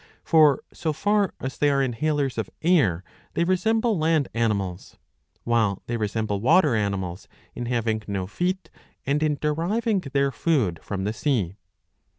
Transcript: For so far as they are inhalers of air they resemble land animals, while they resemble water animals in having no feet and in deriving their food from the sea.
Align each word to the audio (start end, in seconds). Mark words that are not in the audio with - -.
For 0.23 0.63
so 0.73 0.93
far 0.93 1.35
as 1.39 1.59
they 1.59 1.69
are 1.69 1.79
inhalers 1.87 2.39
of 2.39 2.49
air 2.63 3.03
they 3.35 3.43
resemble 3.43 3.99
land 3.99 4.29
animals, 4.33 4.97
while 5.43 5.83
they 5.85 5.95
resemble 5.95 6.41
water 6.41 6.73
animals 6.73 7.27
in 7.53 7.67
having 7.67 8.01
no 8.07 8.25
feet 8.25 8.71
and 9.05 9.21
in 9.21 9.35
deriving 9.39 9.99
their 9.99 10.31
food 10.31 10.79
from 10.81 11.03
the 11.03 11.13
sea. 11.13 11.53